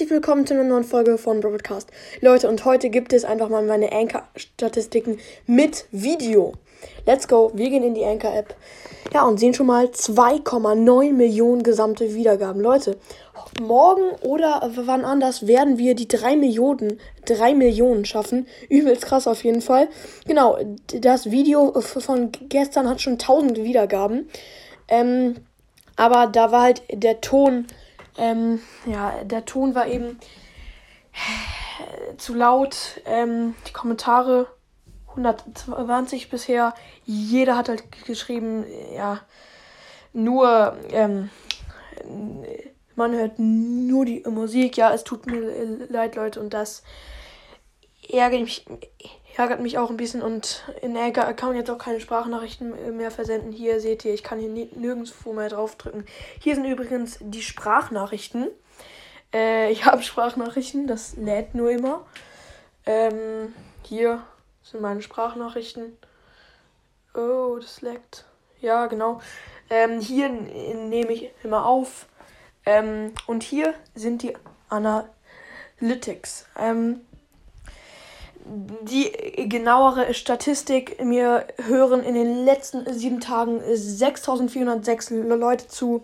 willkommen 0.00 0.46
zu 0.46 0.54
einer 0.54 0.64
neuen 0.64 0.84
Folge 0.84 1.18
von 1.18 1.40
Broadcast. 1.40 1.90
Leute, 2.22 2.48
und 2.48 2.64
heute 2.64 2.88
gibt 2.88 3.12
es 3.12 3.26
einfach 3.26 3.50
mal 3.50 3.62
meine 3.62 3.92
Anchor-Statistiken 3.92 5.18
mit 5.46 5.84
Video. 5.92 6.54
Let's 7.06 7.28
go, 7.28 7.52
wir 7.54 7.68
gehen 7.68 7.82
in 7.82 7.92
die 7.92 8.04
Anchor-App. 8.04 8.54
Ja, 9.12 9.24
und 9.24 9.38
sehen 9.38 9.52
schon 9.52 9.66
mal 9.66 9.84
2,9 9.84 11.12
Millionen 11.12 11.62
gesamte 11.62 12.14
Wiedergaben. 12.14 12.62
Leute, 12.62 12.96
morgen 13.60 14.12
oder 14.22 14.70
wann 14.76 15.04
anders 15.04 15.46
werden 15.46 15.76
wir 15.76 15.94
die 15.94 16.08
3 16.08 16.36
Millionen, 16.36 16.98
3 17.26 17.54
Millionen 17.54 18.06
schaffen. 18.06 18.46
Übelst 18.70 19.04
krass 19.04 19.26
auf 19.26 19.44
jeden 19.44 19.60
Fall. 19.60 19.88
Genau, 20.26 20.58
das 20.86 21.30
Video 21.30 21.78
von 21.82 22.32
gestern 22.48 22.88
hat 22.88 23.02
schon 23.02 23.14
1000 23.14 23.62
Wiedergaben. 23.62 24.30
Ähm, 24.88 25.36
aber 25.96 26.28
da 26.28 26.50
war 26.50 26.62
halt 26.62 26.82
der 26.90 27.20
Ton 27.20 27.66
ähm, 28.16 28.60
ja, 28.86 29.24
der 29.24 29.44
Ton 29.44 29.74
war 29.74 29.86
eben 29.86 30.18
zu 32.16 32.34
laut. 32.34 33.00
Ähm, 33.04 33.54
die 33.66 33.72
Kommentare 33.72 34.46
120 35.08 36.30
bisher. 36.30 36.74
Jeder 37.04 37.56
hat 37.56 37.68
halt 37.68 37.84
geschrieben, 38.06 38.64
ja, 38.94 39.20
nur, 40.12 40.76
ähm, 40.90 41.30
man 42.94 43.12
hört 43.12 43.38
nur 43.38 44.04
die 44.04 44.22
Musik. 44.26 44.76
Ja, 44.76 44.92
es 44.92 45.04
tut 45.04 45.26
mir 45.26 45.86
leid, 45.88 46.16
Leute, 46.16 46.40
und 46.40 46.54
das 46.54 46.82
ärgert 48.10 48.42
mich, 48.42 48.64
ärgert 49.36 49.60
mich 49.60 49.78
auch 49.78 49.90
ein 49.90 49.96
bisschen. 49.96 50.22
Und 50.22 50.64
in 50.80 50.96
Anchor 50.96 51.32
kann 51.34 51.50
man 51.50 51.58
jetzt 51.58 51.70
auch 51.70 51.78
keine 51.78 52.00
Sprachnachrichten 52.00 52.96
mehr 52.96 53.10
versenden. 53.10 53.52
Hier 53.52 53.80
seht 53.80 54.04
ihr, 54.04 54.14
ich 54.14 54.22
kann 54.22 54.38
hier 54.38 54.48
nirgendwo 54.48 55.32
mehr 55.32 55.48
draufdrücken. 55.48 56.06
Hier 56.40 56.54
sind 56.54 56.64
übrigens 56.64 57.18
die 57.20 57.42
Sprachnachrichten. 57.42 58.48
Äh, 59.32 59.70
ich 59.70 59.84
habe 59.86 60.02
Sprachnachrichten, 60.02 60.86
das 60.86 61.16
lädt 61.16 61.54
nur 61.54 61.70
immer. 61.70 62.06
Ähm, 62.86 63.54
hier 63.82 64.22
sind 64.62 64.80
meine 64.80 65.02
Sprachnachrichten. 65.02 65.96
Oh, 67.14 67.58
das 67.60 67.82
leckt. 67.82 68.24
Ja, 68.60 68.86
genau. 68.86 69.20
Ähm, 69.70 70.00
hier 70.00 70.28
nehme 70.28 71.12
ich 71.12 71.30
immer 71.42 71.66
auf. 71.66 72.06
Ähm, 72.64 73.12
und 73.26 73.42
hier 73.42 73.74
sind 73.94 74.22
die 74.22 74.36
Analytics. 74.68 76.46
Ähm, 76.58 77.00
die 78.44 79.48
genauere 79.48 80.14
Statistik. 80.14 81.02
Mir 81.04 81.46
hören 81.66 82.02
in 82.02 82.14
den 82.14 82.44
letzten 82.44 82.92
sieben 82.92 83.20
Tagen 83.20 83.60
6406 83.72 85.10
Leute 85.10 85.68
zu. 85.68 86.02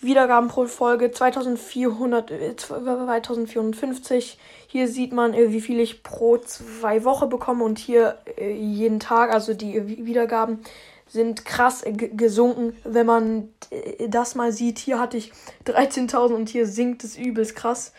Wiedergaben 0.00 0.48
pro 0.48 0.66
Folge 0.66 1.10
2400, 1.10 2.30
2450. 2.58 4.38
Hier 4.66 4.88
sieht 4.88 5.12
man, 5.12 5.34
äh, 5.34 5.50
wie 5.50 5.60
viel 5.60 5.80
ich 5.80 6.02
pro 6.02 6.36
zwei 6.38 7.04
Wochen 7.04 7.28
bekomme 7.28 7.64
und 7.64 7.78
hier 7.78 8.18
äh, 8.36 8.52
jeden 8.52 9.00
Tag, 9.00 9.32
also 9.32 9.54
die 9.54 10.04
Wiedergaben 10.04 10.60
sind 11.06 11.44
krass 11.44 11.84
gesunken, 11.86 12.76
wenn 12.84 13.06
man 13.06 13.48
äh, 13.70 14.08
das 14.08 14.34
mal 14.34 14.52
sieht. 14.52 14.78
Hier 14.78 14.98
hatte 14.98 15.16
ich 15.16 15.32
13.000 15.66 16.34
und 16.34 16.48
hier 16.48 16.66
sinkt 16.66 17.04
es 17.04 17.16
übelst 17.16 17.56
krass. 17.56 17.92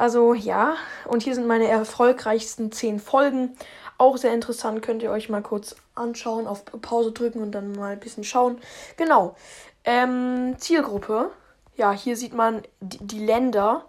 Also 0.00 0.32
ja, 0.32 0.76
und 1.04 1.22
hier 1.24 1.34
sind 1.34 1.46
meine 1.46 1.68
erfolgreichsten 1.68 2.72
10 2.72 3.00
Folgen. 3.00 3.54
Auch 3.98 4.16
sehr 4.16 4.32
interessant, 4.32 4.80
könnt 4.80 5.02
ihr 5.02 5.10
euch 5.10 5.28
mal 5.28 5.42
kurz 5.42 5.76
anschauen, 5.94 6.46
auf 6.46 6.64
Pause 6.64 7.12
drücken 7.12 7.42
und 7.42 7.52
dann 7.52 7.72
mal 7.72 7.92
ein 7.92 8.00
bisschen 8.00 8.24
schauen. 8.24 8.58
Genau. 8.96 9.36
Ähm, 9.84 10.56
Zielgruppe. 10.56 11.30
Ja, 11.76 11.92
hier 11.92 12.16
sieht 12.16 12.32
man 12.32 12.62
die, 12.80 12.96
die 12.96 13.18
Länder. 13.18 13.84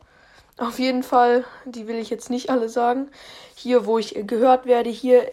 Auf 0.58 0.80
jeden 0.80 1.03
Fall, 1.03 1.46
die 1.63 1.88
will 1.88 1.96
ich 1.96 2.09
jetzt 2.09 2.30
nicht 2.30 2.50
alle 2.50 2.68
sagen. 2.68 3.08
Hier, 3.56 3.85
wo 3.85 3.97
ich 3.97 4.14
gehört 4.28 4.66
werde, 4.66 4.90
hier 4.90 5.31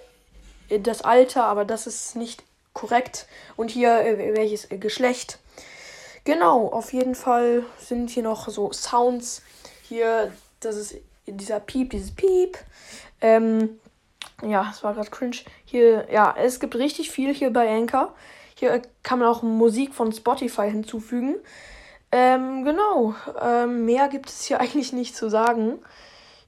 äh, 0.69 0.79
das 0.79 1.03
Alter, 1.03 1.47
aber 1.47 1.65
das 1.65 1.89
ist 1.89 2.15
nicht 2.15 2.45
korrekt. 2.73 3.27
Und 3.57 3.73
hier 3.73 3.99
äh, 4.03 4.37
welches 4.37 4.69
Geschlecht. 4.71 5.41
Genau, 6.23 6.69
auf 6.69 6.93
jeden 6.93 7.17
Fall 7.17 7.65
sind 7.81 8.11
hier 8.11 8.23
noch 8.23 8.49
so 8.49 8.71
Sounds. 8.73 9.43
Hier 9.83 10.31
das 10.61 10.77
ist 10.77 10.97
dieser 11.27 11.61
Piep, 11.61 11.91
dieses 11.91 12.15
Piep. 12.15 12.59
Ähm, 13.21 13.79
ja, 14.43 14.69
es 14.71 14.83
war 14.83 14.95
gerade 14.95 15.11
cringe. 15.11 15.39
Hier, 15.65 16.07
ja, 16.11 16.35
es 16.37 16.61
gibt 16.61 16.77
richtig 16.77 17.11
viel 17.11 17.35
hier 17.35 17.53
bei 17.53 17.69
Anchor. 17.69 18.15
Hier 18.55 18.83
kann 19.03 19.19
man 19.19 19.29
auch 19.29 19.43
Musik 19.43 19.95
von 19.95 20.13
Spotify 20.13 20.71
hinzufügen. 20.71 21.37
Ähm, 22.11 22.65
genau. 22.65 23.15
Ähm, 23.41 23.85
mehr 23.85 24.09
gibt 24.09 24.29
es 24.29 24.45
hier 24.45 24.61
eigentlich 24.61 24.93
nicht 24.93 25.17
zu 25.17 25.29
sagen. 25.29 25.79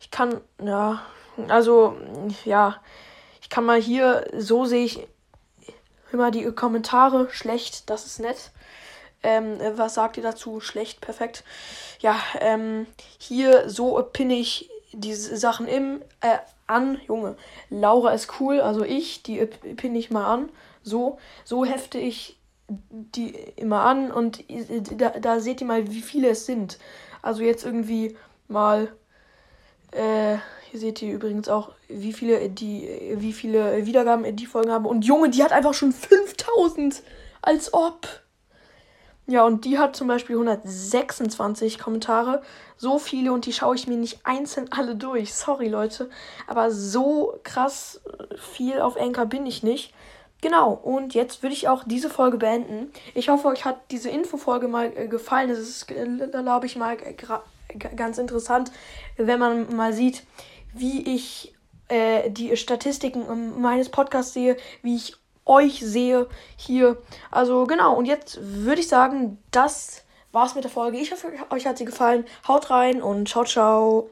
Ich 0.00 0.10
kann, 0.10 0.40
ja, 0.62 1.02
also, 1.48 1.96
ja, 2.44 2.80
ich 3.42 3.48
kann 3.48 3.64
mal 3.64 3.80
hier, 3.80 4.28
so 4.36 4.64
sehe 4.64 4.84
ich 4.84 5.06
immer 6.12 6.30
die 6.30 6.50
Kommentare 6.52 7.28
schlecht, 7.30 7.90
das 7.90 8.06
ist 8.06 8.18
nett. 8.18 8.50
Ähm, 9.22 9.58
was 9.74 9.94
sagt 9.94 10.16
ihr 10.16 10.22
dazu? 10.22 10.60
Schlecht, 10.60 11.00
perfekt. 11.00 11.44
Ja, 12.00 12.18
ähm, 12.40 12.86
hier 13.18 13.68
so 13.68 14.02
pinne 14.12 14.34
ich 14.34 14.70
diese 14.92 15.36
Sachen 15.36 15.68
im, 15.68 16.02
äh, 16.20 16.38
an. 16.66 17.00
Junge, 17.06 17.36
Laura 17.68 18.12
ist 18.12 18.40
cool, 18.40 18.60
also 18.60 18.84
ich, 18.84 19.22
die 19.22 19.44
pinne 19.46 19.98
ich 19.98 20.10
mal 20.10 20.26
an. 20.32 20.48
So, 20.82 21.18
so 21.44 21.64
hefte 21.64 21.98
ich 21.98 22.38
die 22.68 23.30
immer 23.56 23.82
an 23.82 24.12
und 24.12 24.44
da, 24.96 25.10
da 25.10 25.40
seht 25.40 25.60
ihr 25.60 25.66
mal, 25.66 25.90
wie 25.90 26.02
viele 26.02 26.30
es 26.30 26.46
sind. 26.46 26.78
Also 27.20 27.42
jetzt 27.42 27.64
irgendwie 27.64 28.16
mal, 28.48 28.92
äh, 29.90 30.36
hier 30.70 30.80
seht 30.80 31.02
ihr 31.02 31.12
übrigens 31.12 31.48
auch, 31.48 31.72
wie 31.88 32.12
viele 32.12 32.48
die, 32.48 32.88
wie 33.16 33.32
viele 33.32 33.86
Wiedergaben 33.86 34.36
die 34.36 34.46
Folgen 34.46 34.70
haben. 34.70 34.86
Und 34.86 35.04
Junge, 35.04 35.30
die 35.30 35.42
hat 35.42 35.52
einfach 35.52 35.74
schon 35.74 35.92
5000. 35.92 37.02
Als 37.42 37.72
ob. 37.72 38.06
Ja, 39.30 39.44
und 39.44 39.64
die 39.64 39.78
hat 39.78 39.94
zum 39.94 40.08
Beispiel 40.08 40.34
126 40.34 41.78
Kommentare. 41.78 42.42
So 42.76 42.98
viele 42.98 43.32
und 43.32 43.46
die 43.46 43.52
schaue 43.52 43.76
ich 43.76 43.86
mir 43.86 43.96
nicht 43.96 44.26
einzeln 44.26 44.66
alle 44.72 44.96
durch. 44.96 45.32
Sorry, 45.32 45.68
Leute. 45.68 46.10
Aber 46.48 46.72
so 46.72 47.38
krass 47.44 48.00
viel 48.36 48.80
auf 48.80 49.00
Anchor 49.00 49.26
bin 49.26 49.46
ich 49.46 49.62
nicht. 49.62 49.94
Genau, 50.40 50.72
und 50.72 51.14
jetzt 51.14 51.44
würde 51.44 51.54
ich 51.54 51.68
auch 51.68 51.84
diese 51.86 52.10
Folge 52.10 52.38
beenden. 52.38 52.90
Ich 53.14 53.28
hoffe, 53.28 53.46
euch 53.46 53.64
hat 53.64 53.78
diese 53.92 54.10
Infofolge 54.10 54.66
mal 54.66 54.92
äh, 54.96 55.06
gefallen. 55.06 55.50
Es 55.50 55.60
ist, 55.60 55.90
äh, 55.92 56.06
glaube 56.26 56.66
ich, 56.66 56.74
mal 56.74 56.96
ganz 57.94 58.18
interessant, 58.18 58.72
wenn 59.16 59.38
man 59.38 59.76
mal 59.76 59.92
sieht, 59.92 60.24
wie 60.74 61.14
ich 61.14 61.54
äh, 61.86 62.30
die 62.30 62.56
Statistiken 62.56 63.60
meines 63.60 63.90
Podcasts 63.90 64.32
sehe, 64.32 64.56
wie 64.82 64.96
ich 64.96 65.19
euch 65.46 65.80
sehe 65.80 66.28
hier. 66.56 66.96
Also 67.30 67.66
genau, 67.66 67.94
und 67.94 68.06
jetzt 68.06 68.38
würde 68.40 68.80
ich 68.80 68.88
sagen, 68.88 69.38
das 69.50 70.04
war's 70.32 70.54
mit 70.54 70.64
der 70.64 70.70
Folge. 70.70 70.98
Ich 70.98 71.12
hoffe, 71.12 71.32
euch 71.50 71.66
hat 71.66 71.78
sie 71.78 71.84
gefallen. 71.84 72.24
Haut 72.46 72.70
rein 72.70 73.02
und 73.02 73.28
ciao, 73.28 73.44
ciao. 73.44 74.10